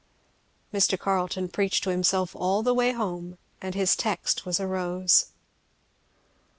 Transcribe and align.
Mr. 0.73 0.97
Carleton 0.99 1.47
preached 1.47 1.83
to 1.83 1.91
himself 1.91 2.35
all 2.35 2.63
the 2.63 2.73
way 2.73 2.91
home, 2.91 3.37
and 3.61 3.75
his 3.75 3.95
text 3.95 4.47
was 4.47 4.59
a 4.59 4.65
rose. 4.65 5.27